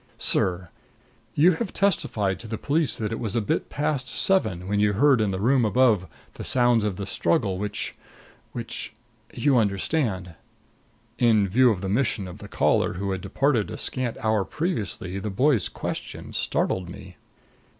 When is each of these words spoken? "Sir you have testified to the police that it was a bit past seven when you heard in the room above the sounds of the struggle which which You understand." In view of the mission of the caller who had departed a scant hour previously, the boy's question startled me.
"Sir 0.17 0.69
you 1.35 1.51
have 1.51 1.71
testified 1.71 2.39
to 2.39 2.47
the 2.47 2.57
police 2.57 2.97
that 2.97 3.11
it 3.11 3.19
was 3.19 3.35
a 3.35 3.39
bit 3.39 3.69
past 3.69 4.07
seven 4.09 4.67
when 4.67 4.79
you 4.79 4.93
heard 4.93 5.21
in 5.21 5.29
the 5.29 5.39
room 5.39 5.63
above 5.63 6.07
the 6.33 6.43
sounds 6.43 6.83
of 6.83 6.95
the 6.95 7.05
struggle 7.05 7.59
which 7.59 7.93
which 8.51 8.93
You 9.31 9.57
understand." 9.57 10.33
In 11.19 11.47
view 11.47 11.69
of 11.69 11.81
the 11.81 11.87
mission 11.87 12.27
of 12.27 12.39
the 12.39 12.47
caller 12.47 12.93
who 12.93 13.11
had 13.11 13.21
departed 13.21 13.69
a 13.69 13.77
scant 13.77 14.17
hour 14.25 14.43
previously, 14.43 15.19
the 15.19 15.29
boy's 15.29 15.69
question 15.69 16.33
startled 16.33 16.89
me. 16.89 17.17